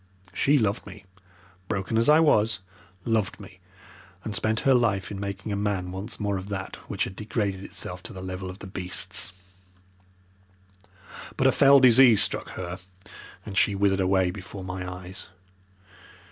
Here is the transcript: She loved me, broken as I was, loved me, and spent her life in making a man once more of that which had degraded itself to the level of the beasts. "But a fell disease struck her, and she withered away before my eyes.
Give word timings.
She 0.33 0.57
loved 0.57 0.87
me, 0.87 1.05
broken 1.67 1.95
as 1.95 2.09
I 2.09 2.19
was, 2.19 2.57
loved 3.05 3.39
me, 3.39 3.59
and 4.23 4.35
spent 4.35 4.61
her 4.61 4.73
life 4.73 5.11
in 5.11 5.19
making 5.19 5.51
a 5.51 5.55
man 5.55 5.91
once 5.91 6.19
more 6.19 6.37
of 6.37 6.49
that 6.49 6.77
which 6.89 7.03
had 7.03 7.15
degraded 7.15 7.63
itself 7.63 8.01
to 8.01 8.13
the 8.13 8.23
level 8.23 8.49
of 8.49 8.57
the 8.57 8.65
beasts. 8.65 9.31
"But 11.37 11.45
a 11.45 11.51
fell 11.51 11.79
disease 11.79 12.19
struck 12.23 12.49
her, 12.57 12.79
and 13.45 13.55
she 13.55 13.75
withered 13.75 13.99
away 13.99 14.31
before 14.31 14.63
my 14.63 14.91
eyes. 14.91 15.27